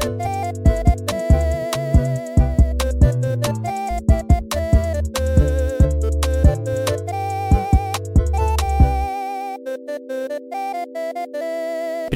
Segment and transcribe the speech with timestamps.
[0.00, 0.29] Thank you.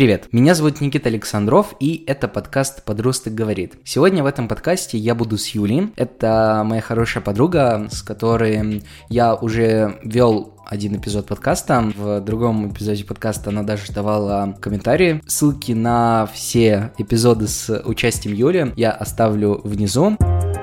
[0.05, 3.77] Привет, меня зовут Никита Александров, и это подкаст «Подросток говорит».
[3.85, 5.95] Сегодня в этом подкасте я буду с Юлей.
[5.97, 11.91] Это моя хорошая подруга, с которой я уже вел один эпизод подкаста.
[11.97, 15.23] В другом эпизоде подкаста она даже давала комментарии.
[15.27, 20.19] Ссылки на все эпизоды с участием Юли я оставлю внизу.
[20.19, 20.54] В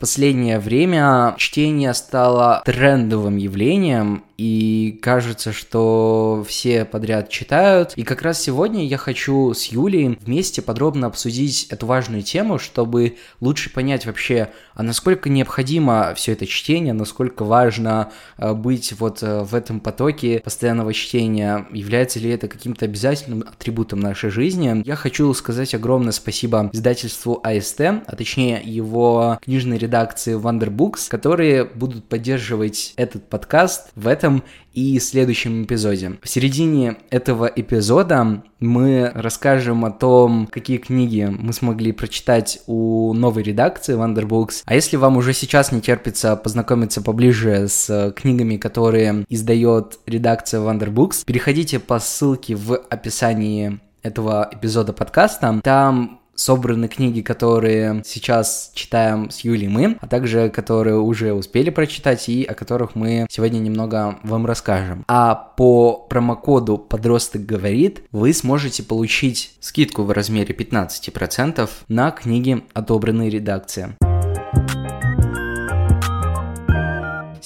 [0.00, 7.92] последнее время чтение стало трендовым явлением, и кажется, что все подряд читают.
[7.96, 13.18] И как раз сегодня я хочу с Юлей вместе подробно обсудить эту важную тему, чтобы
[13.40, 14.48] лучше понять вообще,
[14.82, 20.92] насколько необходимо все это чтение, насколько важно э, быть вот э, в этом потоке постоянного
[20.92, 24.82] чтения, является ли это каким-то обязательным атрибутом нашей жизни.
[24.84, 32.04] Я хочу сказать огромное спасибо издательству АСТ, а точнее его книжной редакции Wonderbooks, которые будут
[32.04, 36.18] поддерживать этот подкаст в этом и следующем эпизоде.
[36.22, 43.42] В середине этого эпизода мы расскажем о том, какие книги мы смогли прочитать у новой
[43.42, 44.62] редакции Wonderbooks.
[44.70, 51.24] А если вам уже сейчас не терпится познакомиться поближе с книгами, которые издает редакция Wonderbooks,
[51.26, 55.60] переходите по ссылке в описании этого эпизода подкаста.
[55.64, 62.28] Там собраны книги, которые сейчас читаем с Юлей мы, а также которые уже успели прочитать
[62.28, 65.04] и о которых мы сегодня немного вам расскажем.
[65.08, 73.30] А по промокоду «Подросток говорит» вы сможете получить скидку в размере 15% на книги, отобранные
[73.30, 73.96] редакции.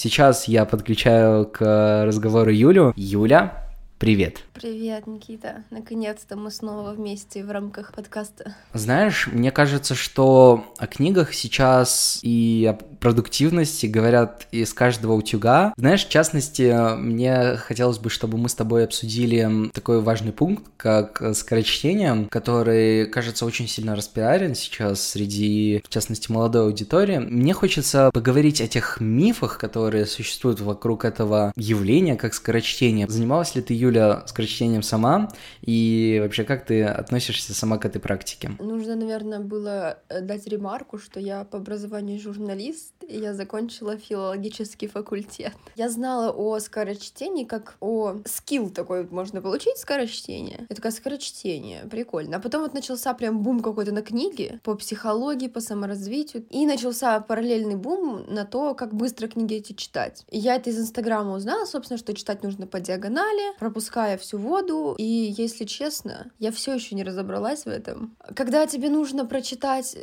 [0.05, 2.93] Сейчас я подключаю к разговору Юлю.
[2.95, 3.65] Юля,
[3.99, 4.43] Привет.
[4.53, 5.63] Привет, Никита.
[5.71, 8.55] Наконец-то мы снова вместе в рамках подкаста.
[8.75, 15.75] Знаешь, мне кажется, что о книгах сейчас и продуктивности говорят из каждого утюга.
[15.77, 21.23] Знаешь, в частности, мне хотелось бы, чтобы мы с тобой обсудили такой важный пункт, как
[21.35, 27.19] скорочтение, который, кажется, очень сильно распиарен сейчас среди, в частности, молодой аудитории.
[27.19, 33.07] Мне хочется поговорить о тех мифах, которые существуют вокруг этого явления, как скорочтение.
[33.07, 35.29] Занималась ли ты, Юля, скорочтением сама?
[35.61, 38.53] И вообще, как ты относишься сама к этой практике?
[38.59, 45.53] Нужно, наверное, было э, дать ремарку, что я по образованию журналист, я закончила филологический факультет.
[45.77, 50.65] Я знала о скорочтении как о скилл такой можно получить скорочтение.
[50.65, 52.37] Это такая скорочтение, прикольно.
[52.37, 56.47] А потом вот начался прям бум какой-то на книги по психологии, по саморазвитию.
[56.51, 60.25] И начался параллельный бум на то, как быстро книги эти читать.
[60.31, 64.95] И я это из Инстаграма узнала, собственно, что читать нужно по диагонали, пропуская всю воду.
[64.99, 68.17] И, если честно, я все еще не разобралась в этом.
[68.35, 69.97] Когда тебе нужно прочитать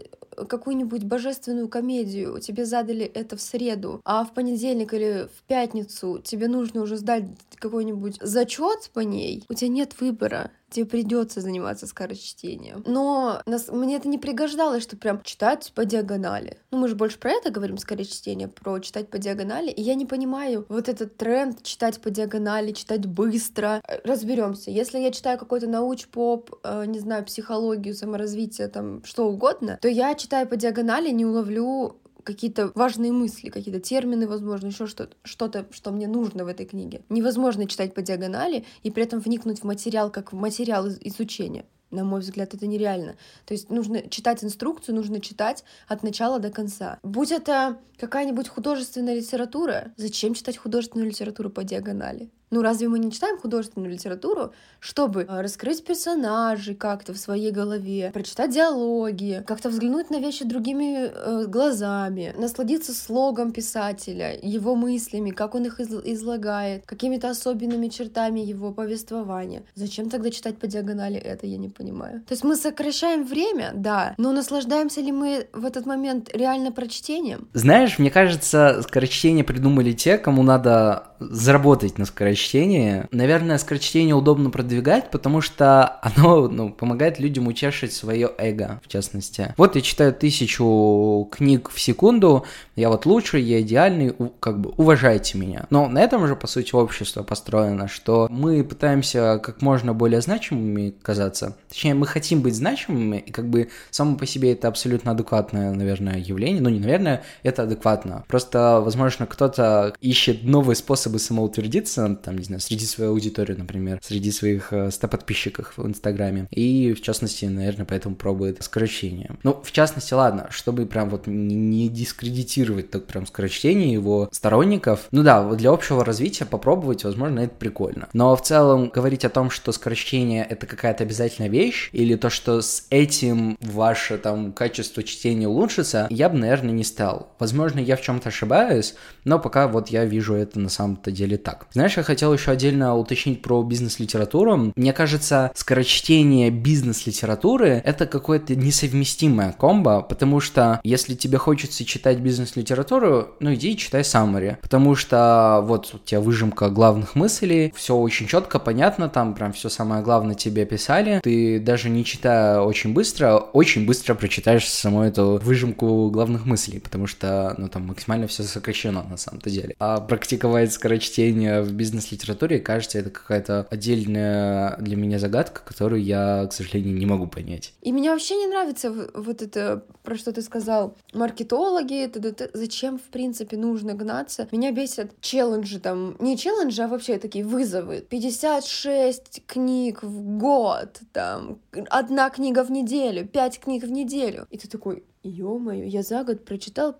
[0.47, 6.47] какую-нибудь божественную комедию, тебе задали это в среду, а в понедельник или в пятницу тебе
[6.47, 7.25] нужно уже сдать
[7.56, 12.84] какой-нибудь зачет по ней, у тебя нет выбора тебе придется заниматься скорочтением.
[12.88, 16.58] Но нас, мне это не пригождалось, что прям читать по диагонали.
[16.72, 19.69] Ну, мы же больше про это говорим, скорочтение, про читать по диагонали.
[19.69, 23.81] И я не понимаю вот этот тренд читать по диагонали, читать быстро.
[24.03, 24.72] Разберемся.
[24.72, 30.16] Если я читаю какой-то науч-поп, э, не знаю, психологию, саморазвитие, там, что угодно, то я,
[30.16, 35.91] читаю по диагонали, не уловлю какие-то важные мысли, какие-то термины, возможно, еще что-то, что-то, что
[35.91, 37.01] мне нужно в этой книге.
[37.09, 41.65] Невозможно читать по диагонали и при этом вникнуть в материал как в материал изучения.
[41.91, 43.17] На мой взгляд, это нереально.
[43.45, 46.99] То есть нужно читать инструкцию, нужно читать от начала до конца.
[47.03, 52.29] Будь это какая-нибудь художественная литература, зачем читать художественную литературу по диагонали?
[52.51, 58.12] Ну, разве мы не читаем художественную литературу, чтобы а, раскрыть персонажей как-то в своей голове,
[58.13, 65.56] прочитать диалоги, как-то взглянуть на вещи другими э, глазами, насладиться слогом писателя, его мыслями, как
[65.56, 69.63] он их из- излагает, какими-то особенными чертами его повествования.
[69.75, 72.21] Зачем тогда читать по диагонали это, я не понимаю.
[72.27, 77.48] То есть мы сокращаем время, да, но наслаждаемся ли мы в этот момент реально прочтением?
[77.53, 83.06] Знаешь, мне кажется, скорочтение придумали те, кому надо заработать на скорочтении.
[83.12, 89.53] Наверное, скорочтение удобно продвигать, потому что оно ну, помогает людям утешить свое эго, в частности.
[89.57, 92.45] Вот я читаю тысячу книг в секунду,
[92.75, 95.68] я вот лучший, я идеальный, как бы уважайте меня.
[95.69, 100.94] Но на этом же, по сути, общество построено, что мы пытаемся как можно более значимыми
[101.01, 101.57] казаться.
[101.69, 106.17] Точнее, мы хотим быть значимыми, и как бы само по себе это абсолютно адекватное, наверное,
[106.17, 106.62] явление.
[106.62, 108.24] Ну, не наверное, это адекватно.
[108.27, 114.00] Просто, возможно, кто-то ищет новый способ способы самоутвердиться, там, не знаю, среди своей аудитории, например,
[114.02, 116.48] среди своих 100 подписчиков в Инстаграме.
[116.52, 119.36] И, в частности, наверное, поэтому пробует скорочтение.
[119.44, 125.24] Ну, в частности, ладно, чтобы прям вот не дискредитировать так прям скорочтение его сторонников, ну
[125.24, 128.08] да, вот для общего развития попробовать, возможно, это прикольно.
[128.13, 132.62] Но в целом говорить о том, что скорочтение это какая-то обязательная вещь, или то, что
[132.62, 137.34] с этим ваше там качество чтения улучшится, я бы, наверное, не стал.
[137.40, 140.69] Возможно, я в чем-то ошибаюсь, но пока вот я вижу это на
[141.01, 141.68] самом-то деле так.
[141.74, 144.71] Знаешь, я хотел еще отдельно уточнить про бизнес-литературу.
[144.75, 153.30] Мне кажется, скорочтение бизнес-литературы это какое-то несовместимое комбо, потому что если тебе хочется читать бизнес-литературу,
[153.39, 158.27] ну иди и читай summary, потому что вот у тебя выжимка главных мыслей, все очень
[158.27, 163.38] четко, понятно, там прям все самое главное тебе писали, ты даже не читая очень быстро,
[163.38, 169.03] очень быстро прочитаешь саму эту выжимку главных мыслей, потому что, ну, там максимально все сокращено
[169.09, 169.75] на самом-то деле.
[169.80, 176.53] А практиковать скорочтение в бизнес-литературе, кажется, это какая-то отдельная для меня загадка, которую я, к
[176.53, 177.73] сожалению, не могу понять.
[177.81, 182.49] И мне вообще не нравится вот это, про что ты сказал, маркетологи, -т -т.
[182.53, 184.47] зачем, в принципе, нужно гнаться.
[184.51, 188.05] Меня бесят челленджи там, не челленджи, а вообще такие вызовы.
[188.09, 191.59] 56 книг в год, там,
[191.89, 194.47] одна книга в неделю, пять книг в неделю.
[194.49, 196.95] И ты такой, ё-моё, я за год прочитал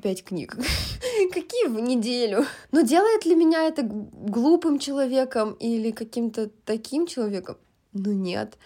[0.00, 0.56] пять книг.
[1.32, 2.44] Какие в неделю?
[2.72, 7.56] Но делает ли меня это глупым человеком или каким-то таким человеком?
[7.92, 8.58] Ну нет.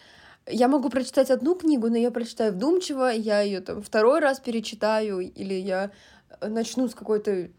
[0.47, 5.21] Я могу прочитать одну книгу, но я прочитаю вдумчиво, я ее там второй раз перечитаю,
[5.21, 5.91] или я
[6.41, 7.51] начну с какой-то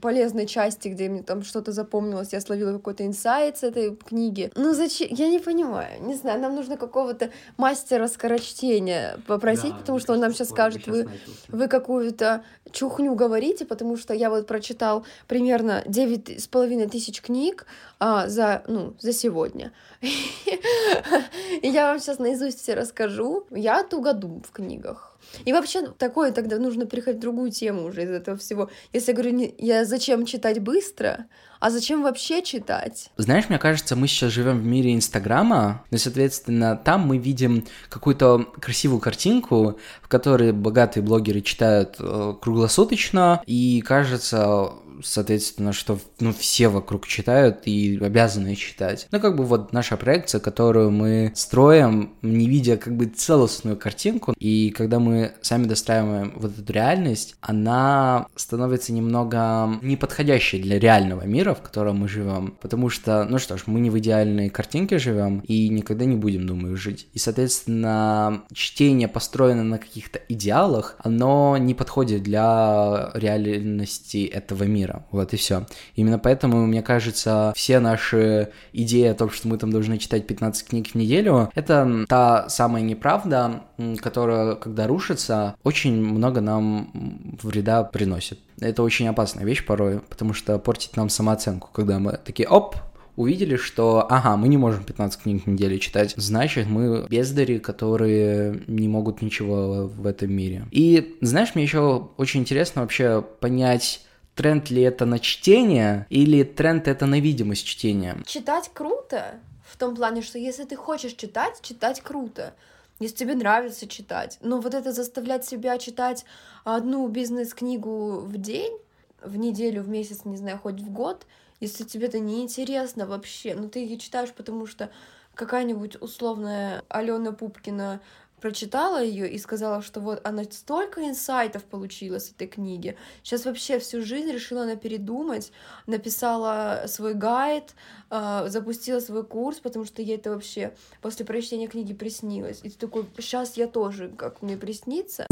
[0.00, 4.50] полезной части, где мне там что-то запомнилось, я словила какой-то инсайт с этой книги.
[4.56, 5.08] Ну зачем?
[5.10, 6.02] Я не понимаю.
[6.02, 10.86] Не знаю, нам нужно какого-то мастера скорочтения попросить, да, потому что он нам сейчас скажет,
[10.86, 11.08] вы,
[11.48, 17.66] вы какую-то чухню говорите, потому что я вот прочитал примерно девять с половиной тысяч книг
[17.98, 19.72] а, за, ну, за сегодня.
[21.62, 23.46] И я вам сейчас наизусть все расскажу.
[23.50, 25.13] Я тугодум в книгах.
[25.44, 28.70] И вообще такое тогда нужно переходить в другую тему уже из этого всего.
[28.92, 31.26] Если я говорю, не, я зачем читать быстро,
[31.60, 33.10] а зачем вообще читать?
[33.16, 38.44] Знаешь, мне кажется, мы сейчас живем в мире Инстаграма, и, соответственно, там мы видим какую-то
[38.60, 44.72] красивую картинку, в которой богатые блогеры читают э, круглосуточно, и кажется,
[45.02, 49.08] соответственно, что ну, все вокруг читают и обязаны читать.
[49.10, 54.34] Ну, как бы вот наша проекция, которую мы строим, не видя как бы целостную картинку,
[54.38, 61.54] и когда мы сами достраиваем вот эту реальность, она становится немного неподходящей для реального мира,
[61.54, 65.40] в котором мы живем, потому что, ну что ж, мы не в идеальной картинке живем
[65.40, 67.08] и никогда не будем, думаю, жить.
[67.12, 75.04] И, соответственно, чтение построено на каких-то идеалах, оно не подходит для реальности этого мира мира.
[75.10, 75.66] Вот и все.
[75.96, 80.68] Именно поэтому, мне кажется, все наши идеи о том, что мы там должны читать 15
[80.68, 83.62] книг в неделю, это та самая неправда,
[84.00, 88.38] которая, когда рушится, очень много нам вреда приносит.
[88.60, 92.76] Это очень опасная вещь порой, потому что портит нам самооценку, когда мы такие, оп,
[93.16, 98.62] увидели, что, ага, мы не можем 15 книг в неделю читать, значит, мы бездари, которые
[98.66, 100.66] не могут ничего в этом мире.
[100.70, 104.00] И, знаешь, мне еще очень интересно вообще понять,
[104.34, 108.16] тренд ли это на чтение или тренд это на видимость чтения?
[108.26, 112.54] Читать круто, в том плане, что если ты хочешь читать, читать круто.
[113.00, 114.38] Если тебе нравится читать.
[114.40, 116.24] Но вот это заставлять себя читать
[116.62, 118.72] одну бизнес-книгу в день,
[119.20, 121.26] в неделю, в месяц, не знаю, хоть в год,
[121.60, 124.90] если тебе это не интересно вообще, ну ты ее читаешь, потому что
[125.34, 128.00] какая-нибудь условная Алена Пупкина
[128.44, 132.94] прочитала ее и сказала, что вот она столько инсайтов получила с этой книги.
[133.22, 135.50] Сейчас вообще всю жизнь решила она передумать,
[135.86, 137.74] написала свой гайд,
[138.10, 142.60] э, запустила свой курс, потому что ей это вообще после прочтения книги приснилось.
[142.64, 145.26] И ты такой, сейчас я тоже, как мне приснится.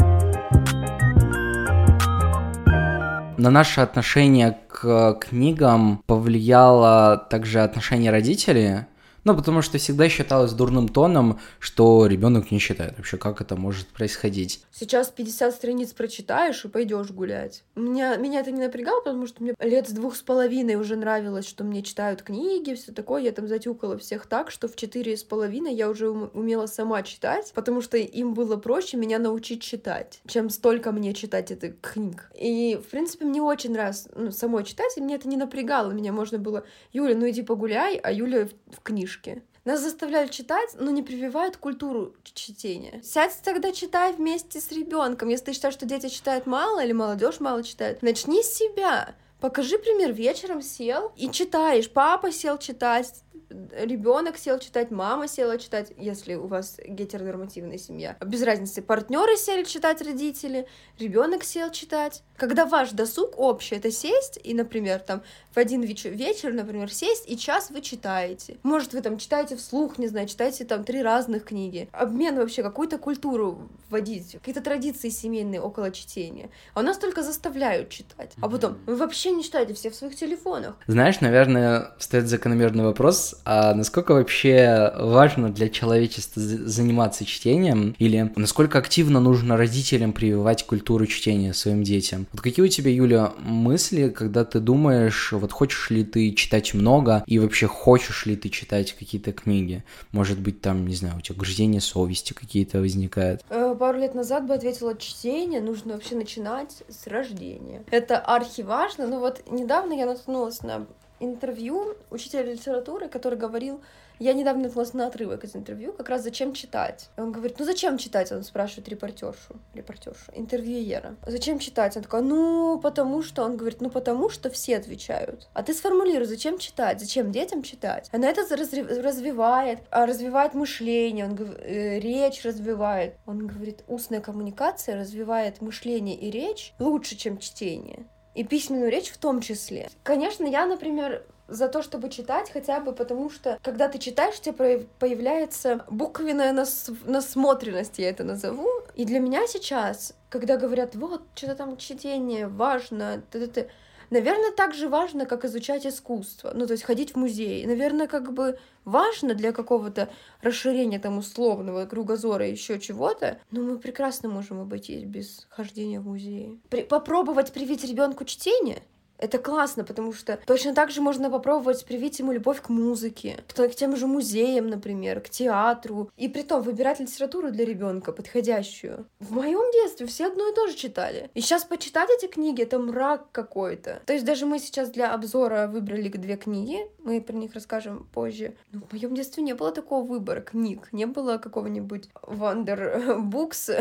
[3.37, 8.87] На наше отношение к книгам повлияло также отношение родителей,
[9.23, 12.95] ну, потому что всегда считалось дурным тоном, что ребенок не читает.
[12.97, 14.63] Вообще, как это может происходить?
[14.71, 17.63] Сейчас 50 страниц прочитаешь и пойдешь гулять.
[17.75, 21.47] Меня, меня это не напрягало, потому что мне лет с двух с половиной уже нравилось,
[21.47, 23.21] что мне читают книги, все такое.
[23.21, 27.51] Я там затюкала всех так, что в четыре с половиной я уже умела сама читать,
[27.55, 32.29] потому что им было проще меня научить читать, чем столько мне читать этих книг.
[32.37, 35.91] И, в принципе, мне очень нравилось ну, самой читать, и мне это не напрягало.
[35.91, 39.43] Меня можно было, Юля, ну иди погуляй, а Юля в, в книжке книжки.
[39.65, 43.01] Нас заставляют читать, но не прививают культуру чтения.
[43.01, 45.29] Сядь тогда читай вместе с ребенком.
[45.29, 49.15] Если ты считаешь, что дети читают мало или молодежь мало читает, начни с себя.
[49.39, 51.89] Покажи пример, вечером сел и читаешь.
[51.89, 58.17] Папа сел читать, ребенок сел читать, мама села читать, если у вас гетеронормативная семья.
[58.25, 60.67] Без разницы, партнеры сели читать, родители,
[60.99, 62.23] ребенок сел читать.
[62.37, 65.23] Когда ваш досуг общий, это сесть и, например, там
[65.53, 68.57] в один вечер, вечер, например, сесть и час вы читаете.
[68.63, 71.89] Может, вы там читаете вслух, не знаю, читаете там три разных книги.
[71.91, 76.49] Обмен вообще, какую-то культуру вводить, какие-то традиции семейные около чтения.
[76.73, 78.31] А у нас только заставляют читать.
[78.41, 80.75] А потом, вы вообще не читаете, все в своих телефонах.
[80.87, 88.79] Знаешь, наверное, стоит закономерный вопрос, а насколько вообще важно для человечества заниматься чтением, или насколько
[88.79, 92.25] активно нужно родителям прививать культуру чтения своим детям?
[92.31, 97.21] Вот какие у тебя, Юля, мысли, когда ты думаешь, вот хочешь ли ты читать много,
[97.27, 99.83] и вообще хочешь ли ты читать какие-то книги?
[100.13, 103.43] Может быть, там, не знаю, у тебя грызение совести какие-то возникают?
[103.49, 107.83] Э, пару лет назад бы ответила, чтение нужно вообще начинать с рождения.
[107.91, 110.87] Это архиважно, но вот недавно я наткнулась на
[111.19, 113.81] интервью учителя литературы, который говорил,
[114.23, 117.09] я недавно наткнулась на отрывок из интервью, как раз зачем читать.
[117.17, 118.31] И он говорит, ну зачем читать?
[118.31, 121.15] Он спрашивает репортершу, репортершу, интервьюера.
[121.27, 121.97] Зачем читать?
[121.97, 125.49] Он такой, ну потому что, он говорит, ну потому что все отвечают.
[125.53, 126.99] А ты сформулируй, зачем читать?
[126.99, 128.09] Зачем детям читать?
[128.13, 133.15] Она это развивает, а развивает мышление, он э, речь развивает.
[133.25, 139.17] Он говорит, устная коммуникация развивает мышление и речь лучше, чем чтение и письменную речь в
[139.17, 139.89] том числе.
[140.03, 144.41] Конечно, я, например, за то, чтобы читать, хотя бы потому что, когда ты читаешь, у
[144.41, 148.69] тебя появляется буквенная нас насмотренность, я это назову.
[148.95, 153.69] И для меня сейчас, когда говорят, вот, что-то там чтение важно, т -т -т,
[154.13, 157.65] Наверное, так же важно, как изучать искусство, ну, то есть ходить в музей.
[157.65, 160.07] Наверное, как бы важно для какого-то
[160.41, 166.61] расширения там условного кругозора еще чего-то, но мы прекрасно можем обойтись без хождения в музей.
[166.69, 168.83] При попробовать привить ребенку чтение
[169.23, 173.69] это классно, потому что точно так же можно попробовать привить ему любовь к музыке, к,
[173.69, 176.11] тем же музеям, например, к театру.
[176.17, 179.05] И при том выбирать литературу для ребенка подходящую.
[179.21, 181.29] В моем детстве все одно и то же читали.
[181.33, 184.01] И сейчас почитать эти книги это мрак какой-то.
[184.05, 188.55] То есть даже мы сейчас для обзора выбрали две книги, мы про них расскажем позже.
[188.73, 193.71] Но в моем детстве не было такого выбора книг, не было какого-нибудь Wonder Books,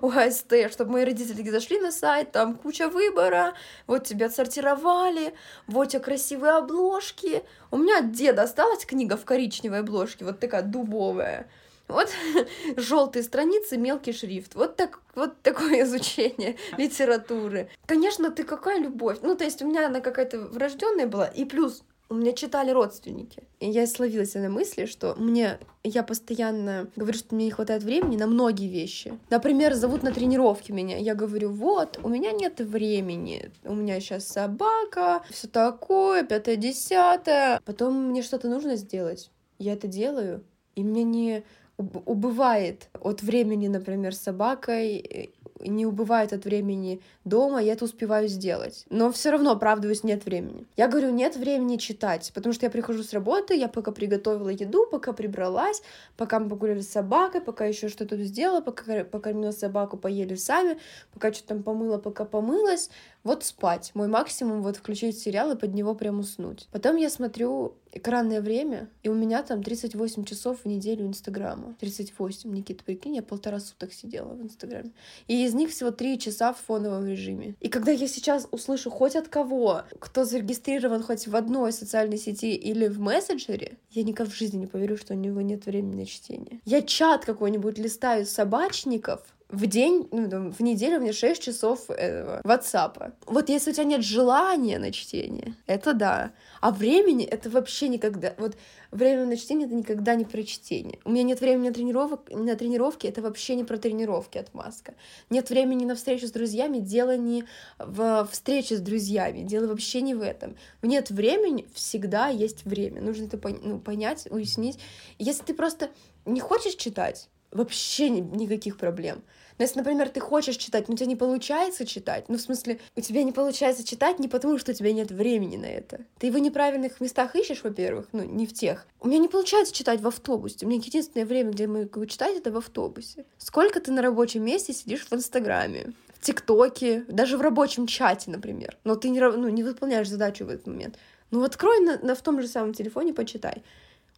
[0.00, 3.52] ОСТ, чтобы мои родители зашли на сайт, там куча выбора,
[3.86, 5.34] вот тебе отсортировали сортировали,
[5.66, 7.42] вот тебе красивые обложки.
[7.70, 11.48] У меня от деда осталась книга в коричневой обложке, вот такая дубовая.
[11.88, 12.08] Вот
[12.76, 14.54] желтые страницы, мелкий шрифт.
[14.54, 17.68] Вот, так, вот такое изучение литературы.
[17.86, 19.18] Конечно, ты какая любовь.
[19.22, 21.26] Ну, то есть у меня она какая-то врожденная была.
[21.26, 23.42] И плюс у меня читали родственники.
[23.58, 28.16] И я словилась на мысли, что мне, я постоянно говорю, что мне не хватает времени
[28.16, 29.18] на многие вещи.
[29.30, 30.98] Например, зовут на тренировки меня.
[30.98, 33.50] Я говорю, вот, у меня нет времени.
[33.64, 37.60] У меня сейчас собака, все такое, пятое, десятое.
[37.64, 39.30] Потом мне что-то нужно сделать.
[39.58, 40.44] Я это делаю.
[40.74, 41.44] И мне не
[41.78, 45.32] убывает от времени, например, с собакой
[45.64, 48.84] не убывает от времени дома, я это успеваю сделать.
[48.90, 50.66] Но все равно оправдываюсь, нет времени.
[50.76, 54.86] Я говорю, нет времени читать, потому что я прихожу с работы, я пока приготовила еду,
[54.90, 55.82] пока прибралась,
[56.16, 60.78] пока мы погуляли с собакой, пока еще что-то сделала, пока покормила собаку, поели сами,
[61.12, 62.90] пока что-то там помыла, пока помылась,
[63.24, 63.92] вот спать.
[63.94, 66.68] Мой максимум вот включить сериал и под него прям уснуть.
[66.72, 71.76] Потом я смотрю экранное время, и у меня там 38 часов в неделю Инстаграма.
[71.80, 74.90] 38, Никита, прикинь, я полтора суток сидела в Инстаграме.
[75.28, 77.54] И из них всего 3 часа в фоновом режиме.
[77.60, 82.54] И когда я сейчас услышу хоть от кого, кто зарегистрирован хоть в одной социальной сети
[82.54, 86.06] или в мессенджере, я никогда в жизни не поверю, что у него нет времени на
[86.06, 86.60] чтение.
[86.64, 89.20] Я чат какой-нибудь листаю собачников,
[89.52, 93.12] в день, ну, в неделю меня 6 часов этого WhatsApp.
[93.26, 96.32] Вот если у тебя нет желания на чтение, это да.
[96.62, 98.34] А времени это вообще никогда.
[98.38, 98.56] Вот
[98.90, 100.98] время на чтение это никогда не про чтение.
[101.04, 104.94] У меня нет времени на тренировок, на тренировки, это вообще не про тренировки от маска.
[105.28, 107.44] Нет времени на встречу с друзьями, дело не
[107.78, 110.56] в встрече с друзьями, дело вообще не в этом.
[110.80, 113.02] Нет времени, всегда есть время.
[113.02, 114.78] Нужно это ну, понять, уяснить.
[115.18, 115.90] Если ты просто
[116.24, 119.22] не хочешь читать, вообще никаких проблем.
[119.58, 122.80] Но если, например, ты хочешь читать, но у тебя не получается читать, ну, в смысле,
[122.96, 126.00] у тебя не получается читать не потому, что у тебя нет времени на это.
[126.18, 128.86] Ты его в неправильных местах ищешь, во-первых, ну, не в тех.
[129.00, 130.64] У меня не получается читать в автобусе.
[130.64, 133.24] У меня единственное время, где я могу читать, это в автобусе.
[133.38, 135.92] Сколько ты на рабочем месте сидишь в Инстаграме?
[136.14, 138.78] в ТикТоке, даже в рабочем чате, например.
[138.84, 140.96] Но ты не, ну, не выполняешь задачу в этот момент.
[141.32, 143.64] Ну, открой на, на, в том же самом телефоне, почитай.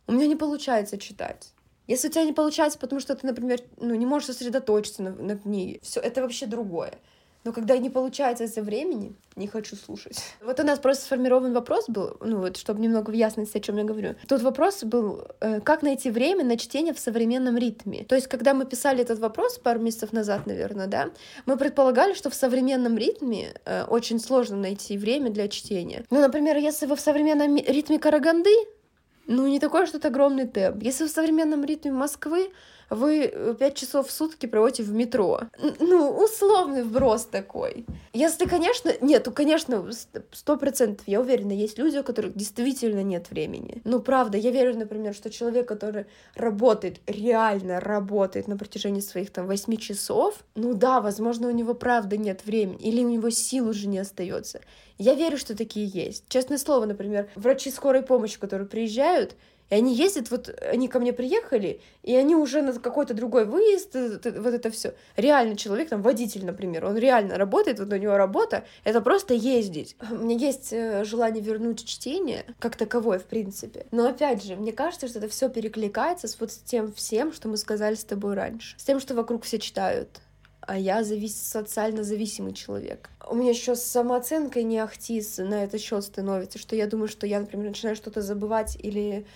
[0.07, 1.53] У меня не получается читать.
[1.87, 5.37] Если у тебя не получается, потому что ты, например, ну, не можешь сосредоточиться на, на
[5.37, 6.95] книге, все это вообще другое.
[7.45, 10.19] Но когда не получается из-за времени, не хочу слушать.
[10.43, 13.76] Вот у нас просто сформирован вопрос был, ну вот, чтобы немного в ясности, о чем
[13.76, 14.14] я говорю.
[14.26, 18.05] Тут вопрос был, э, как найти время на чтение в современном ритме.
[18.05, 21.11] То есть, когда мы писали этот вопрос пару месяцев назад, наверное, да,
[21.45, 26.05] мы предполагали, что в современном ритме э, очень сложно найти время для чтения.
[26.11, 28.55] Ну, например, если вы в современном ритме Караганды,
[29.26, 30.83] ну, не такой что-то огромный темп.
[30.83, 32.50] Если в современном ритме Москвы,
[32.91, 35.41] вы э, пять часов в сутки проводите в метро.
[35.81, 37.87] Ну, условный вброс такой.
[38.12, 39.91] Если, конечно, нет, ну, конечно,
[40.33, 43.83] сто процентов, я уверена, есть люди, у которых действительно нет времени.
[43.85, 49.47] Ну, правда, я верю, например, что человек, который работает, реально работает на протяжении своих там
[49.47, 53.88] восьми часов, ну да, возможно, у него правда нет времени, или у него сил уже
[53.88, 54.61] не остается.
[54.99, 56.25] Я верю, что такие есть.
[56.29, 59.35] Честное слово, например, врачи скорой помощи, которые приезжают,
[59.71, 63.97] и они ездят, вот они ко мне приехали, и они уже на какой-то другой выезд,
[63.97, 64.94] э, вот это все.
[65.16, 69.97] Реально человек, там водитель, например, он реально работает, вот у него работа, это просто ездить.
[70.11, 73.87] У меня есть э, желание вернуть чтение, как таковое, в принципе.
[73.90, 77.56] Но опять же, мне кажется, что это все перекликается с вот тем всем, что мы
[77.56, 78.78] сказали с тобой раньше.
[78.78, 80.21] С тем, что вокруг все читают
[80.66, 81.37] а я завис...
[81.37, 83.11] социально зависимый человек.
[83.28, 87.26] У меня еще с самооценкой не ахтис на этот счет становится, что я думаю, что
[87.26, 89.26] я, например, начинаю что-то забывать или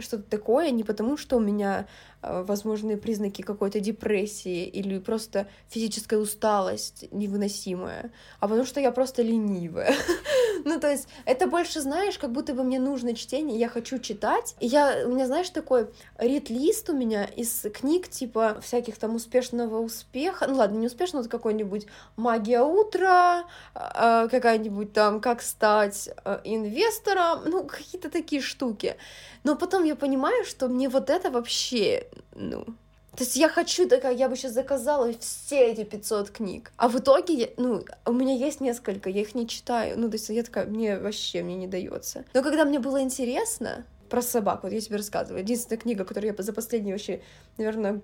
[0.00, 1.86] что-то такое, не потому что у меня
[2.22, 9.22] э, возможные признаки какой-то депрессии или просто физическая усталость невыносимая, а потому что я просто
[9.22, 9.94] ленивая.
[10.64, 14.54] ну, то есть, это больше, знаешь, как будто бы мне нужно чтение, я хочу читать.
[14.60, 15.88] И я, у меня, знаешь, такой
[16.18, 21.30] рид-лист у меня из книг, типа, всяких там успешного успеха, ну, ладно, не успешного, это
[21.30, 21.86] какой-нибудь
[22.16, 28.96] «Магия утра», а, какая-нибудь там «Как стать э, инвестором», ну, какие-то такие штуки.
[29.44, 32.66] Но потом я понимаю, что мне вот это вообще, ну,
[33.16, 36.72] то есть я хочу, такая, я бы сейчас заказала все эти 500 книг.
[36.76, 39.98] А в итоге, ну, у меня есть несколько, я их не читаю.
[39.98, 42.24] Ну, то есть я такая, мне вообще, мне не дается.
[42.34, 46.42] Но когда мне было интересно про собак, вот я тебе рассказываю, единственная книга, которую я
[46.42, 47.22] за последний вообще,
[47.56, 48.02] наверное,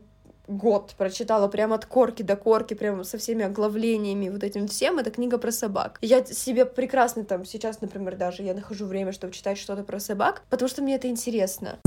[0.48, 5.10] год прочитала прям от корки до корки, прям со всеми оглавлениями, вот этим всем, это
[5.10, 5.98] книга про собак.
[6.00, 10.42] Я себе прекрасно там сейчас, например, даже я нахожу время, чтобы читать что-то про собак,
[10.48, 11.78] потому что мне это интересно.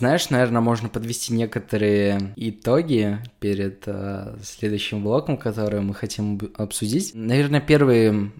[0.00, 7.10] Знаешь, наверное, можно подвести некоторые итоги перед э, следующим блоком, который мы хотим обсудить.
[7.12, 8.32] Наверное, первый,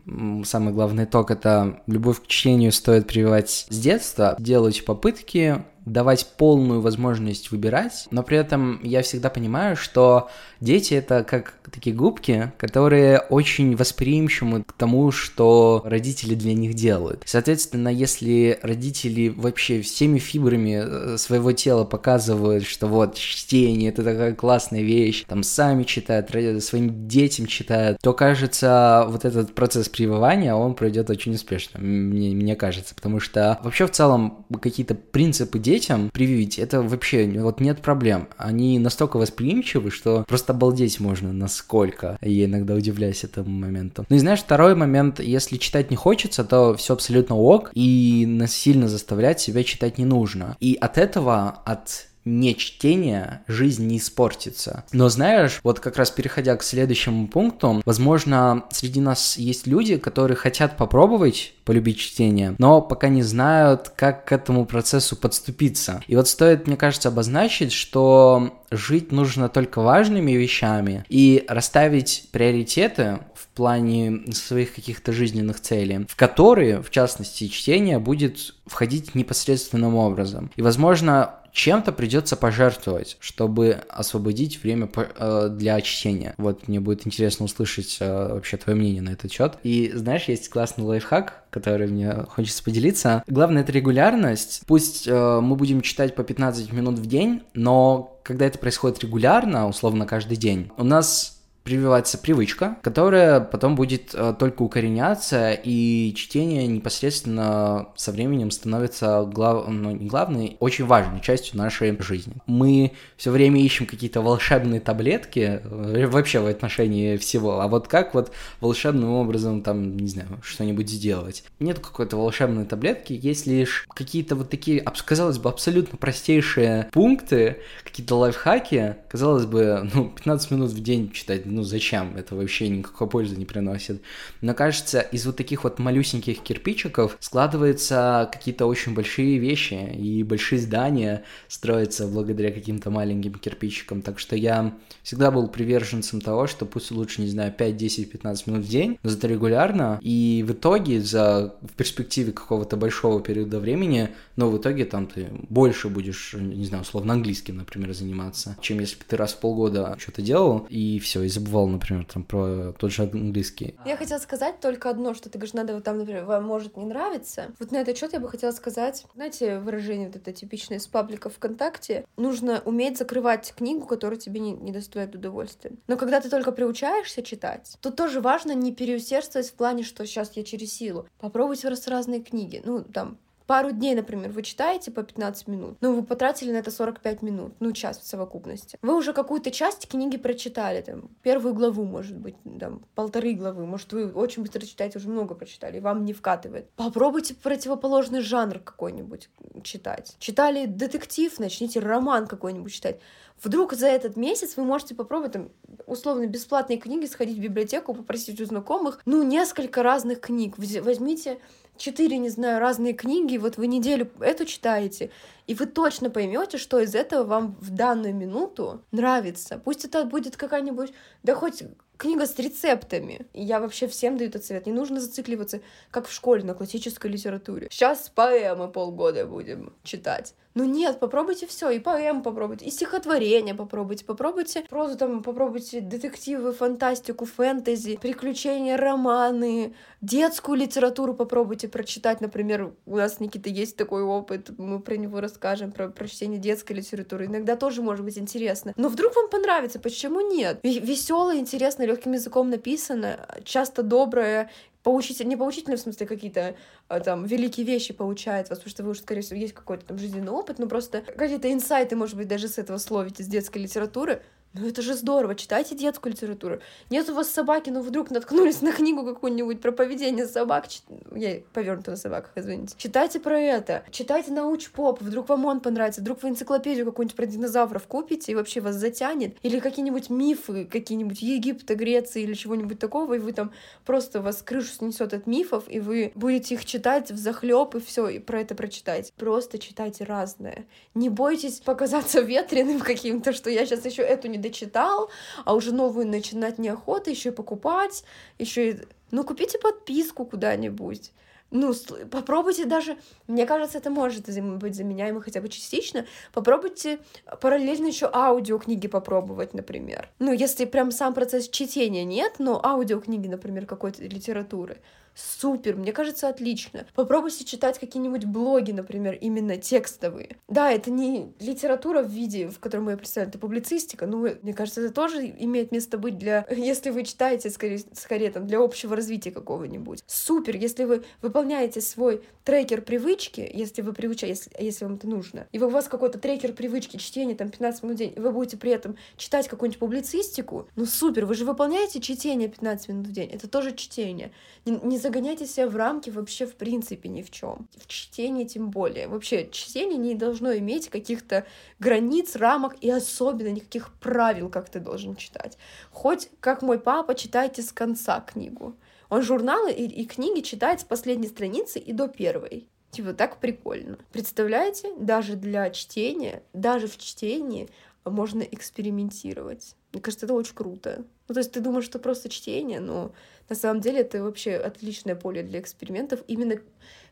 [0.46, 6.81] самый главный итог— это любовь к чтению стоит прививать с детства, делать попытки, давать полную
[6.81, 10.29] возможность выбирать, но при этом я всегда понимаю, что
[10.61, 17.22] дети это как такие губки, которые очень восприимчивы к тому, что родители для них делают.
[17.26, 24.35] Соответственно, если родители вообще всеми фибрами э, своего тела показывают, что вот чтение это такая
[24.35, 26.31] классная вещь, там сами читают,
[26.62, 32.57] своим детям читают, то кажется, вот этот процесс прививания, он пройдет очень успешно, мне, мне
[32.57, 38.29] кажется, потому что вообще в целом какие-то принципы детям привить, это вообще вот нет проблем.
[38.37, 42.19] Они настолько восприимчивы, что просто обалдеть можно, насколько.
[42.21, 44.05] Я иногда удивляюсь этому моменту.
[44.09, 48.88] Ну и знаешь, второй момент, если читать не хочется, то все абсолютно ок, и насильно
[48.88, 50.57] заставлять себя читать не нужно.
[50.61, 54.85] И от этого, от не чтения жизнь не испортится.
[54.93, 60.37] Но знаешь, вот как раз переходя к следующему пункту, возможно, среди нас есть люди, которые
[60.37, 66.03] хотят попробовать полюбить чтение, но пока не знают, как к этому процессу подступиться.
[66.09, 73.21] И вот стоит, мне кажется, обозначить, что жить нужно только важными вещами и расставить приоритеты
[73.35, 80.51] в плане своих каких-то жизненных целей, в которые, в частности, чтение будет входить непосредственным образом.
[80.57, 86.35] И, возможно, чем-то придется пожертвовать, чтобы освободить время э, для чтения.
[86.39, 89.55] Вот мне будет интересно услышать э, вообще твое мнение на этот счет.
[89.63, 93.25] И знаешь, есть классный лайфхак, который мне хочется поделиться.
[93.27, 94.63] Главное это регулярность.
[94.67, 99.69] Пусть э, мы будем читать по 15 минут в день, но когда это происходит регулярно,
[99.69, 101.39] условно каждый день, у нас
[101.70, 109.68] прививается привычка, которая потом будет э, только укореняться, и чтение непосредственно со временем становится глав...
[109.68, 112.35] ну, не главной, очень важной частью нашей жизни.
[112.46, 118.14] Мы все время ищем какие-то волшебные таблетки э, вообще в отношении всего, а вот как
[118.14, 121.44] вот волшебным образом там, не знаю, что-нибудь сделать?
[121.61, 128.16] Нет какой-то волшебной таблетки, есть лишь какие-то вот такие, казалось бы, абсолютно простейшие пункты, какие-то
[128.16, 133.07] лайфхаки, казалось бы, ну, 15 минут в день читать, ну, ну зачем, это вообще никакой
[133.07, 134.01] пользы не приносит.
[134.40, 140.59] Но кажется, из вот таких вот малюсеньких кирпичиков складываются какие-то очень большие вещи, и большие
[140.59, 146.90] здания строятся благодаря каким-то маленьким кирпичикам, так что я всегда был приверженцем того, что пусть
[146.92, 151.03] лучше, не знаю, 5, 10, 15 минут в день, но зато регулярно, и в итоге
[151.03, 154.09] за в перспективе какого-то большого периода времени,
[154.40, 158.96] но в итоге там ты больше будешь, не знаю, условно английским, например, заниматься, чем если
[158.96, 162.90] бы ты раз в полгода что-то делал и все, и забывал, например, там про тот
[162.90, 163.74] же английский.
[163.85, 166.87] Я хотела сказать только одно, что ты говоришь, надо вот там, например, вам может не
[166.87, 167.53] нравиться.
[167.59, 171.29] Вот на этот счет я бы хотела сказать, знаете, выражение вот это типичное из паблика
[171.29, 175.72] ВКонтакте, нужно уметь закрывать книгу, которая тебе не, не доставляет удовольствия.
[175.87, 180.35] Но когда ты только приучаешься читать, то тоже важно не переусердствовать в плане, что сейчас
[180.35, 181.07] я через силу.
[181.18, 182.62] Попробуйте раз разные книги.
[182.64, 183.18] Ну, там,
[183.51, 187.55] пару дней, например, вы читаете по 15 минут, но вы потратили на это 45 минут,
[187.59, 188.79] ну, час в совокупности.
[188.81, 193.93] Вы уже какую-то часть книги прочитали, там, первую главу, может быть, там, полторы главы, может,
[193.93, 196.71] вы очень быстро читаете, уже много прочитали, и вам не вкатывает.
[196.77, 199.29] Попробуйте противоположный жанр какой-нибудь
[199.65, 200.15] читать.
[200.21, 203.01] Читали детектив, начните роман какой-нибудь читать.
[203.43, 205.49] Вдруг за этот месяц вы можете попробовать там
[205.87, 210.55] условно бесплатные книги, сходить в библиотеку, попросить у знакомых, ну, несколько разных книг.
[210.57, 211.41] Возьмите
[211.81, 215.11] четыре, не знаю, разные книги, вот вы неделю эту читаете,
[215.47, 219.61] и вы точно поймете, что из этого вам в данную минуту нравится.
[219.64, 221.62] Пусть это будет какая-нибудь, да хоть
[222.01, 223.27] книга с рецептами.
[223.35, 224.67] Я вообще всем даю этот совет.
[224.67, 225.61] Не нужно зацикливаться,
[225.91, 227.69] как в школе, на классической литературе.
[227.71, 230.35] Сейчас поэмы полгода будем читать.
[230.55, 236.53] Ну нет, попробуйте все, и поэм попробуйте, и стихотворение попробуйте, попробуйте прозу там, попробуйте детективы,
[236.53, 244.51] фантастику, фэнтези, приключения, романы, детскую литературу попробуйте прочитать, например, у нас, Никита, есть такой опыт,
[244.59, 249.15] мы про него расскажем, про прочтение детской литературы, иногда тоже может быть интересно, но вдруг
[249.15, 250.59] вам понравится, почему нет?
[250.65, 254.50] Веселое, интересно, легким языком написано, часто доброе,
[254.83, 256.57] поучитель, не поучительно, в смысле, какие-то
[256.88, 259.98] а, там великие вещи получает вас, потому что вы уже, скорее всего, есть какой-то там
[259.98, 264.22] жизненный опыт, но просто какие-то инсайты, может быть, даже с этого словите, из детской литературы,
[264.53, 266.59] ну это же здорово, читайте детскую литературу.
[266.91, 270.67] Нет у вас собаки, но вдруг наткнулись на книгу какую-нибудь про поведение собак.
[270.67, 270.83] Чит...
[271.15, 272.75] Я повернута на собаках, извините.
[272.77, 273.85] Читайте про это.
[273.93, 276.01] Читайте науч-поп, вдруг вам он понравится.
[276.01, 279.37] Вдруг вы энциклопедию какую-нибудь про динозавров купите и вообще вас затянет.
[279.43, 283.53] Или какие-нибудь мифы, какие-нибудь Египта, Греции или чего-нибудь такого, и вы там
[283.87, 288.09] просто вас крышу снесет от мифов, и вы будете их читать в захлеб и все,
[288.09, 289.13] и про это прочитать.
[289.17, 290.65] Просто читайте разное.
[290.95, 295.11] Не бойтесь показаться ветреным каким-то, что я сейчас еще эту не дочитал,
[295.44, 298.05] а уже новую начинать неохота, еще и покупать,
[298.38, 298.79] еще и...
[299.11, 301.12] Ну, купите подписку куда-нибудь.
[301.50, 301.74] Ну,
[302.11, 304.26] попробуйте даже, мне кажется, это может
[304.59, 306.07] быть заменяемо хотя бы частично.
[306.33, 307.00] Попробуйте
[307.40, 310.09] параллельно еще аудиокниги попробовать, например.
[310.20, 314.79] Ну, если прям сам процесс чтения нет, но аудиокниги, например, какой-то литературы
[315.14, 316.87] супер, мне кажется, отлично.
[316.94, 320.37] Попробуйте читать какие-нибудь блоги, например, именно текстовые.
[320.49, 324.81] Да, это не литература в виде, в котором я представляю, это публицистика, но мне кажется,
[324.81, 329.31] это тоже имеет место быть для, если вы читаете, скорее, скорее там, для общего развития
[329.31, 330.03] какого-нибудь.
[330.07, 335.46] Супер, если вы выполняете свой трекер привычки, если вы приучаете, если, если вам это нужно,
[335.53, 338.57] и у вас какой-то трекер привычки чтения, там, 15 минут в день, и вы будете
[338.57, 343.31] при этом читать какую-нибудь публицистику, ну супер, вы же выполняете чтение 15 минут в день,
[343.31, 344.33] это тоже чтение.
[344.64, 347.69] Не, не загоняйте себя в рамки вообще в принципе ни в чем.
[347.77, 349.09] В чтении тем более.
[349.09, 351.47] Вообще, чтение не должно иметь каких-то
[351.79, 355.59] границ, рамок и особенно никаких правил, как ты должен читать.
[355.91, 358.77] Хоть, как мой папа, читайте с конца книгу.
[359.09, 362.69] Он журналы и, и книги читает с последней страницы и до первой.
[362.91, 363.99] Типа так прикольно.
[364.13, 367.69] Представляете, даже для чтения, даже в чтении
[368.05, 369.77] можно экспериментировать.
[369.93, 371.05] Мне кажется, это очень круто.
[371.29, 373.13] Ну, то есть ты думаешь, что просто чтение, но
[373.49, 376.57] на самом деле это вообще отличное поле для экспериментов, именно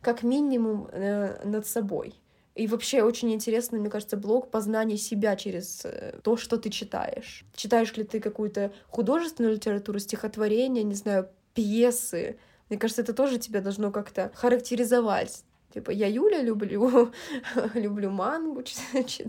[0.01, 2.15] как минимум э, над собой.
[2.55, 7.45] И вообще очень интересно, мне кажется, блог познания себя через э, то, что ты читаешь.
[7.55, 12.39] Читаешь ли ты какую-то художественную литературу, стихотворение, не знаю, пьесы.
[12.69, 15.45] Мне кажется, это тоже тебя должно как-то характеризовать.
[15.73, 17.13] Типа, я Юля люблю,
[17.75, 19.23] люблю мангу читать.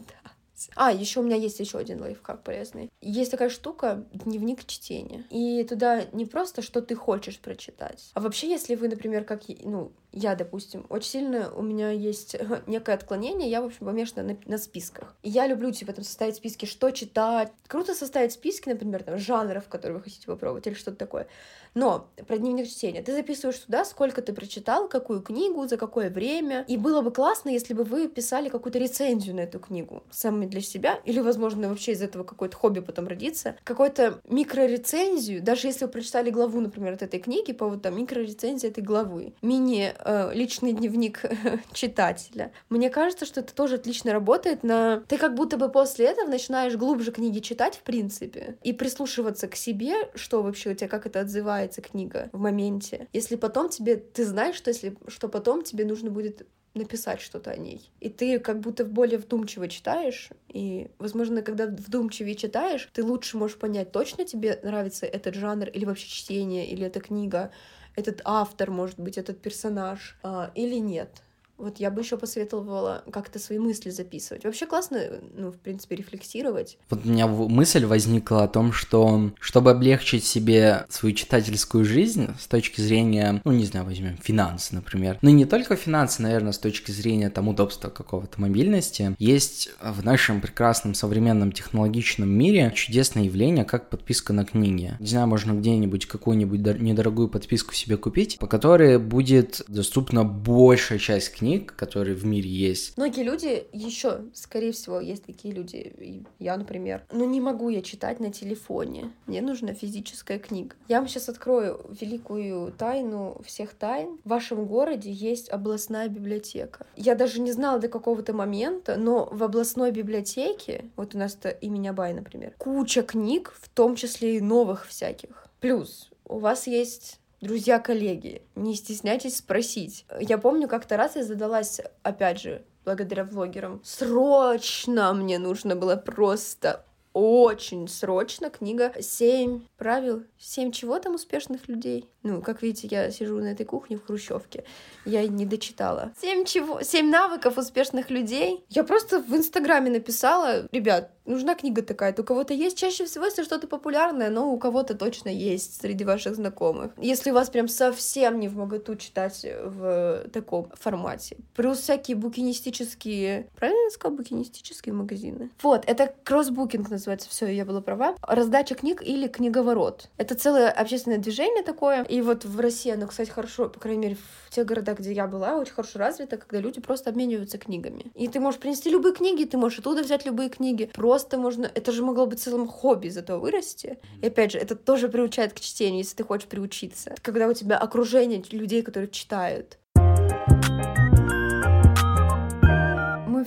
[0.76, 2.92] А, еще у меня есть еще один лайфхак полезный.
[3.02, 5.24] Есть такая штука дневник чтения.
[5.30, 9.92] И туда не просто, что ты хочешь прочитать, а вообще, если вы, например, как ну,
[10.12, 12.36] я, допустим, очень сильно у меня есть
[12.68, 15.16] некое отклонение, я, в общем, помешана на, на списках.
[15.24, 17.52] И я люблю, типа, там, составить списки, что читать.
[17.68, 21.28] Круто составить списки, например, там, жанров, которые вы хотите попробовать, или что-то такое.
[21.76, 23.02] Но про дневник чтения.
[23.02, 26.66] Ты записываешь туда, сколько ты прочитал, какую книгу, за какое время.
[26.68, 30.62] И было бы классно, если бы вы писали какую-то рецензию на эту книгу сами для
[30.62, 33.56] себя, или, возможно, вообще из этого какое-то хобби потом родится.
[33.64, 38.68] Какую-то микрорецензию, даже если вы прочитали главу, например, от этой книги, по вот там микрорецензии
[38.68, 39.34] этой главы.
[39.42, 41.24] Мини э, личный дневник
[41.74, 42.52] читателя.
[42.70, 45.04] Мне кажется, что это тоже отлично работает на...
[45.08, 49.56] Ты как будто бы после этого начинаешь глубже книги читать, в принципе, и прислушиваться к
[49.56, 53.08] себе, что вообще у тебя, как это отзывается книга в моменте.
[53.14, 53.98] Если потом тебе...
[53.98, 57.92] Ты знаешь, что если что потом тебе нужно будет написать что-то о ней.
[58.00, 63.58] И ты как будто более вдумчиво читаешь, и, возможно, когда вдумчивее читаешь, ты лучше можешь
[63.58, 67.52] понять, точно тебе нравится этот жанр, или вообще чтение, или эта книга,
[67.96, 71.24] этот автор, может быть, этот персонаж, а, или нет.
[71.60, 74.46] Вот я бы еще посоветовала как-то свои мысли записывать.
[74.46, 75.02] Вообще классно,
[75.36, 76.78] ну, в принципе, рефлексировать.
[76.90, 82.48] Вот у меня мысль возникла о том, что чтобы облегчить себе свою читательскую жизнь с
[82.48, 85.20] точки зрения, ну, не знаю, возьмем финансы, например.
[85.22, 89.16] Ну, не только финансы, наверное, с точки зрения там удобства какого-то мобильности.
[89.20, 94.94] Есть в нашем прекрасном современном технологичном мире чудесное явление, как подписка на книги.
[95.00, 101.34] Не знаю, можно где-нибудь какую-нибудь недорогую подписку себе купить, по которой будет доступна большая часть
[101.34, 102.96] книг, книг, которые в мире есть.
[102.98, 108.20] Многие люди еще, скорее всего, есть такие люди, я, например, ну не могу я читать
[108.20, 110.76] на телефоне, мне нужна физическая книга.
[110.88, 114.20] Я вам сейчас открою великую тайну всех тайн.
[114.24, 116.86] В вашем городе есть областная библиотека.
[116.96, 121.88] Я даже не знала до какого-то момента, но в областной библиотеке, вот у нас-то имени
[121.88, 125.48] Абай, например, куча книг, в том числе и новых всяких.
[125.60, 130.06] Плюс у вас есть друзья, коллеги, не стесняйтесь спросить.
[130.20, 136.86] Я помню, как-то раз я задалась, опять же, благодаря влогерам, срочно мне нужно было просто
[137.14, 142.08] очень срочно книга «Семь правил», «Семь чего там успешных людей».
[142.24, 144.66] Ну, как видите, я сижу на этой кухне в Хрущевке,
[145.06, 146.12] я не дочитала.
[146.20, 146.82] «Семь чего?
[146.82, 148.64] Семь навыков успешных людей».
[148.70, 152.14] Я просто в Инстаграме написала, ребят, нужна книга такая.
[152.18, 156.36] У кого-то есть чаще всего, если что-то популярное, но у кого-то точно есть среди ваших
[156.36, 156.92] знакомых.
[156.98, 161.38] Если у вас прям совсем не в моготу читать в таком формате.
[161.56, 163.50] Плюс всякие букинистические...
[163.56, 164.18] Правильно я сказала?
[164.18, 165.52] Букинистические магазины.
[165.62, 166.99] Вот, это кроссбукинг называется.
[167.30, 168.16] Все, я была права.
[168.22, 170.10] Раздача книг или книговорот.
[170.18, 172.04] Это целое общественное движение такое.
[172.04, 175.28] И вот в России оно, кстати, хорошо, по крайней мере, в тех городах, где я
[175.28, 178.12] была, очень хорошо развито, когда люди просто обмениваются книгами.
[178.16, 180.90] И ты можешь принести любые книги, ты можешь оттуда взять любые книги.
[180.94, 181.70] Просто можно...
[181.74, 184.00] Это же могло быть целым хобби этого вырасти.
[184.22, 187.16] И опять же, это тоже приучает к чтению, если ты хочешь приучиться.
[187.22, 189.78] Когда у тебя окружение людей, которые читают.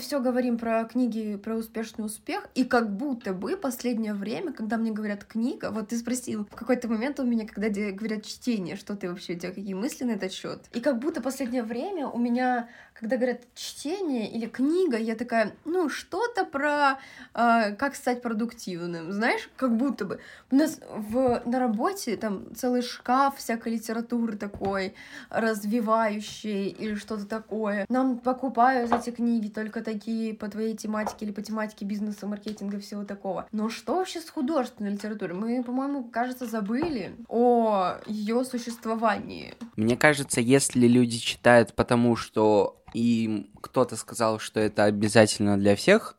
[0.03, 4.91] Все говорим про книги, про успешный успех, и как будто бы последнее время, когда мне
[4.91, 9.09] говорят книга, вот ты спросил, в какой-то момент у меня, когда говорят чтение, что ты
[9.09, 10.61] вообще, у тебя какие мысли на этот счет?
[10.73, 15.89] И как будто последнее время у меня когда говорят чтение или книга, я такая, ну,
[15.89, 17.01] что-то про
[17.35, 20.21] э, как стать продуктивным, знаешь, как будто бы.
[20.51, 24.95] У нас в, на работе там целый шкаф всякой литературы такой,
[25.31, 27.87] развивающий или что-то такое.
[27.89, 29.92] Нам покупают эти книги только такие
[30.33, 33.47] по твоей тематике или по тематике бизнеса, маркетинга, всего такого.
[33.53, 35.35] Но что вообще с художественной литературой?
[35.35, 39.55] Мы, по-моему, кажется, забыли о ее существовании.
[39.77, 46.17] Мне кажется, если люди читают потому, что и кто-то сказал, что это обязательно для всех,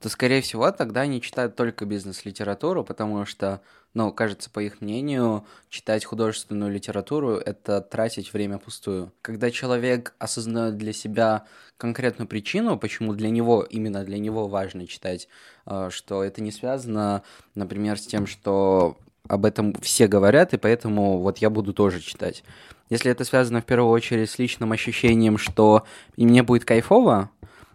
[0.00, 3.62] то, скорее всего, тогда они читают только бизнес-литературу, потому что,
[3.94, 9.12] ну, кажется, по их мнению, читать художественную литературу— это тратить время пустую.
[9.22, 11.44] Когда человек осознает для себя
[11.76, 15.28] конкретную причину, почему для него, именно для него важно читать,
[15.66, 17.22] э, что это не связано,
[17.54, 22.44] например, с тем, что об этом все говорят, и поэтому вот я буду тоже читать.
[22.90, 25.84] Если это связано в первую очередь с личным ощущением, что
[26.16, 27.30] и мне будет кайфово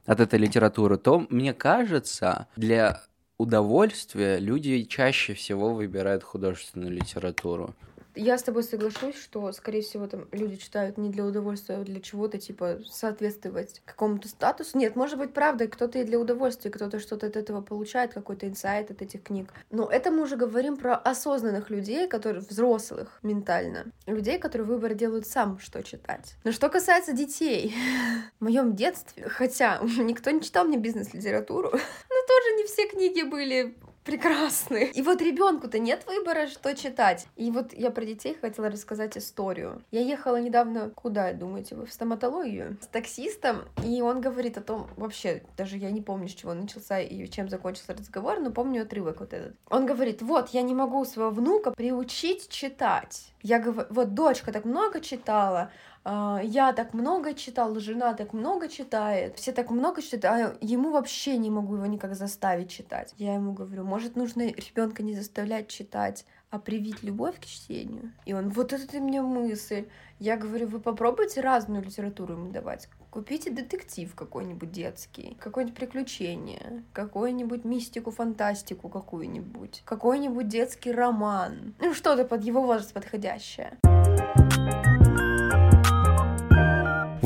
[0.06, 3.02] от этой литературы, то мне кажется, для
[3.38, 7.76] удовольствия люди чаще всего выбирают художественную литературу.
[8.16, 12.02] Я с тобой соглашусь, что, скорее всего, там люди читают не для удовольствия, а для
[12.02, 14.78] чего-то, типа, соответствовать какому-то статусу.
[14.78, 18.92] Нет, может быть, правда, кто-то и для удовольствия, кто-то что-то от этого получает, какой-то инсайт
[18.92, 19.54] от этих книг.
[19.70, 23.86] Но это мы уже говорим про осознанных людей, которые взрослых ментально.
[24.06, 26.36] Людей, которые выбор делают сам, что читать.
[26.44, 27.74] Но что касается детей,
[28.40, 31.80] в моем детстве, хотя никто не читал мне бизнес-литературу, но
[32.28, 33.76] тоже не все книги были
[34.10, 34.92] прекрасны.
[34.94, 37.28] И вот ребенку-то нет выбора, что читать.
[37.36, 39.84] И вот я про детей хотела рассказать историю.
[39.92, 44.88] Я ехала недавно, куда, думаете вы, в стоматологию, с таксистом, и он говорит о том,
[44.98, 49.20] вообще, даже я не помню, с чего начался и чем закончился разговор, но помню отрывок
[49.20, 49.56] вот этот.
[49.70, 53.34] Он говорит, вот, я не могу своего внука приучить читать.
[53.42, 55.72] Я говорю, вот дочка так много читала,
[56.06, 61.38] я так много читал, жена так много читает, все так много читают, а ему вообще
[61.38, 63.14] не могу его никак заставить читать.
[63.18, 68.12] Я ему говорю, может, нужно ребенка не заставлять читать, а привить любовь к чтению.
[68.26, 69.86] И он, вот это ты мне мысль.
[70.20, 72.90] Я говорю, вы попробуйте разную литературу ему давать.
[73.12, 81.74] Купите детектив какой-нибудь детский, какое-нибудь приключение, какую-нибудь мистику, фантастику какую-нибудь, какой-нибудь детский роман.
[81.80, 83.78] Ну, что-то под его возраст подходящее.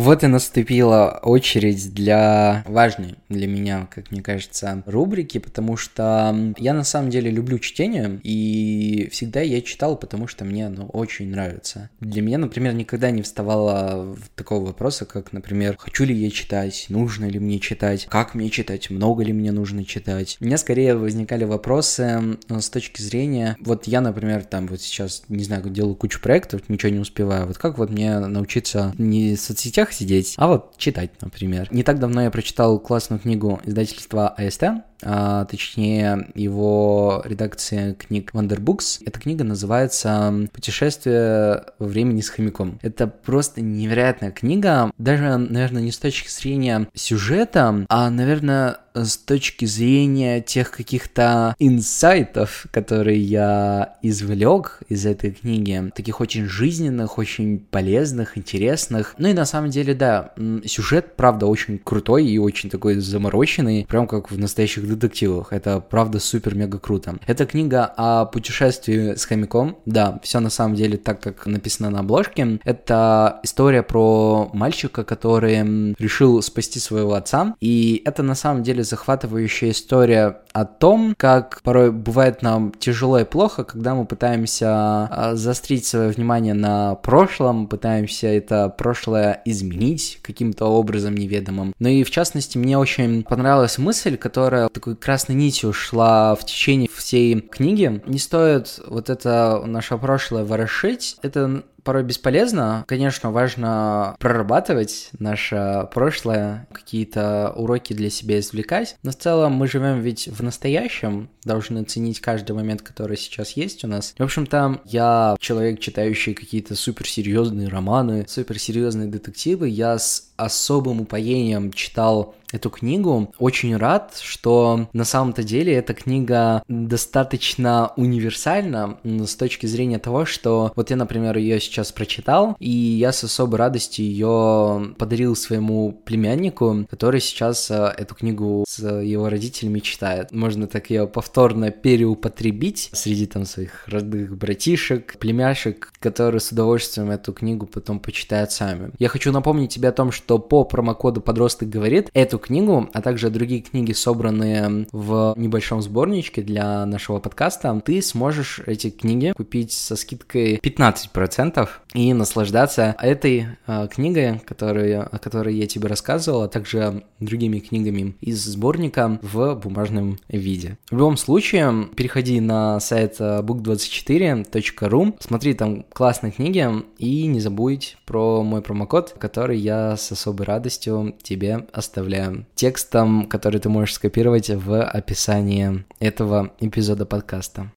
[0.03, 6.73] Вот и наступила очередь для важной для меня, как мне кажется, рубрики, потому что я
[6.73, 11.89] на самом деле люблю чтение, и всегда я читал, потому что мне оно очень нравится.
[12.01, 17.25] Для меня, например, никогда не вставало такого вопроса, как, например, хочу ли я читать, нужно
[17.25, 20.37] ли мне читать, как мне читать, много ли мне нужно читать.
[20.41, 25.45] У меня скорее возникали вопросы с точки зрения, вот я, например, там вот сейчас, не
[25.45, 29.92] знаю, делаю кучу проектов, ничего не успеваю, вот как вот мне научиться не в соцсетях
[29.93, 31.67] сидеть, а вот читать, например.
[31.71, 34.63] Не так давно я прочитал классную книгу издательства АСТ,
[35.05, 39.03] а, точнее его редакция книг Wonderbooks.
[39.05, 42.79] Эта книга называется «Путешествие во времени с хомяком».
[42.81, 49.65] Это просто невероятная книга, даже, наверное, не с точки зрения сюжета, а, наверное, с точки
[49.65, 58.37] зрения тех каких-то инсайтов, которые я извлек из этой книги, таких очень жизненных, очень полезных,
[58.37, 59.15] интересных.
[59.17, 60.33] Ну и на самом деле, да,
[60.65, 65.53] сюжет, правда, очень крутой и очень такой замороченный, прям как в настоящих детективах.
[65.53, 67.15] Это правда супер-мега круто.
[67.27, 69.77] Это книга о путешествии с хомяком.
[69.85, 72.59] Да, все на самом деле так, как написано на обложке.
[72.63, 77.55] Это история про мальчика, который решил спасти своего отца.
[77.59, 83.25] И это на самом деле захватывающая история о том, как порой бывает нам тяжело и
[83.25, 90.65] плохо, когда мы пытаемся а, заострить свое внимание на прошлом, пытаемся это прошлое изменить каким-то
[90.65, 91.73] образом неведомым.
[91.79, 96.89] Ну и в частности, мне очень понравилась мысль, которая такой красной нитью шла в течение
[96.93, 98.01] всей книги.
[98.05, 101.17] Не стоит вот это наше прошлое ворошить.
[101.21, 102.83] Это порой бесполезно.
[102.87, 108.97] Конечно, важно прорабатывать наше прошлое, какие-то уроки для себя извлекать.
[109.03, 113.83] Но в целом мы живем ведь в настоящем, должны ценить каждый момент, который сейчас есть
[113.83, 114.13] у нас.
[114.17, 119.69] В общем-то, я человек, читающий какие-то суперсерьезные романы, суперсерьезные детективы.
[119.69, 123.33] Я с особым упоением читал эту книгу.
[123.39, 130.71] Очень рад, что на самом-то деле эта книга достаточно универсальна с точки зрения того, что
[130.75, 136.85] вот я, например, ее сейчас прочитал, и я с особой радостью ее подарил своему племяннику,
[136.89, 140.31] который сейчас э, эту книгу с его родителями читает.
[140.31, 147.33] Можно так ее повторно переупотребить среди там своих родных братишек, племяшек, которые с удовольствием эту
[147.33, 148.91] книгу потом почитают сами.
[148.99, 153.29] Я хочу напомнить тебе о том, что по промокоду подросток говорит, эту книгу, а также
[153.29, 159.95] другие книги, собранные в небольшом сборничке для нашего подкаста, ты сможешь эти книги купить со
[159.95, 161.62] скидкой 15%
[161.93, 168.15] и наслаждаться этой э, книгой, которую, о которой я тебе рассказывал, а также другими книгами
[168.21, 170.77] из сборника в бумажном виде.
[170.89, 178.43] В любом случае, переходи на сайт book24.ru, смотри там классные книги и не забудь про
[178.43, 184.83] мой промокод, который я с особой радостью тебе оставляю текстом, который ты можешь скопировать в
[184.83, 187.71] описании этого эпизода подкаста.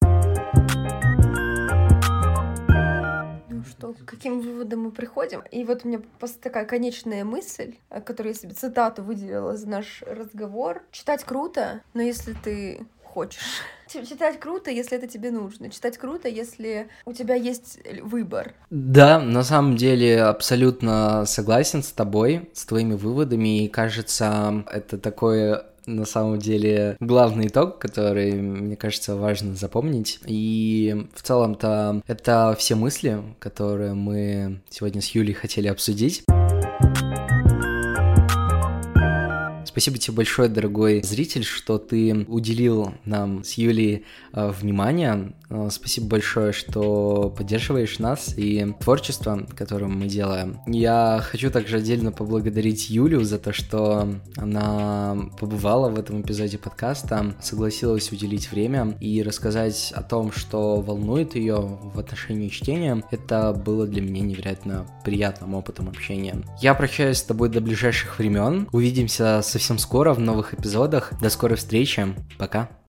[4.07, 5.43] Каким выводам мы приходим?
[5.51, 10.01] И вот у меня просто такая конечная мысль, которую я себе цитату выделила за наш
[10.07, 10.81] разговор.
[10.91, 13.61] Читать круто, но если ты хочешь.
[13.87, 15.69] Читать круто, если это тебе нужно.
[15.69, 18.53] Читать круто, если у тебя есть выбор.
[18.69, 23.63] Да, на самом деле абсолютно согласен с тобой, с твоими выводами.
[23.63, 30.19] И кажется, это такое на самом деле главный итог, который, мне кажется, важно запомнить.
[30.25, 36.23] И в целом-то это все мысли, которые мы сегодня с Юлей хотели обсудить.
[39.77, 45.33] Спасибо тебе большое, дорогой зритель, что ты уделил нам с Юлей э, внимание.
[45.51, 50.59] Э, спасибо большое, что поддерживаешь нас и творчество, которое мы делаем.
[50.65, 57.35] Я хочу также отдельно поблагодарить Юлю за то, что она побывала в этом эпизоде подкаста,
[57.39, 63.03] согласилась уделить время и рассказать о том, что волнует ее в отношении чтения.
[63.11, 66.35] Это было для меня невероятно приятным опытом общения.
[66.63, 68.67] Я прощаюсь с тобой до ближайших времен.
[68.71, 71.11] Увидимся совсем скоро в новых эпизодах.
[71.19, 72.15] До скорой встречи.
[72.37, 72.69] Пока.